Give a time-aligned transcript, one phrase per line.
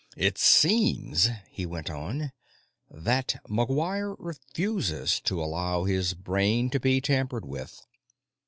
[0.17, 2.31] "It seems," he went on,
[2.89, 7.85] "that McGuire refuses to allow his brain to be tampered with.